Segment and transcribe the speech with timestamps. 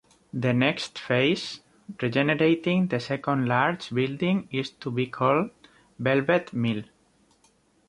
[0.33, 1.61] The next phase,
[2.01, 5.51] regenerating the second large building is to be called
[5.99, 6.81] Velvet Mill.